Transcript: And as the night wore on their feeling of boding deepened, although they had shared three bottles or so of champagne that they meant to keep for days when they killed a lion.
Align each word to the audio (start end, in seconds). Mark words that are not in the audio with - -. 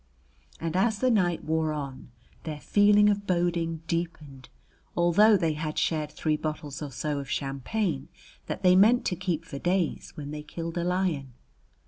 And 0.59 0.75
as 0.75 0.97
the 0.97 1.11
night 1.11 1.43
wore 1.43 1.73
on 1.73 2.09
their 2.43 2.59
feeling 2.59 3.07
of 3.07 3.27
boding 3.27 3.83
deepened, 3.85 4.49
although 4.97 5.37
they 5.37 5.53
had 5.53 5.77
shared 5.77 6.11
three 6.11 6.37
bottles 6.37 6.81
or 6.81 6.91
so 6.91 7.19
of 7.19 7.29
champagne 7.29 8.07
that 8.47 8.63
they 8.63 8.75
meant 8.75 9.05
to 9.05 9.15
keep 9.15 9.45
for 9.45 9.59
days 9.59 10.13
when 10.15 10.31
they 10.31 10.41
killed 10.41 10.79
a 10.79 10.83
lion. 10.83 11.33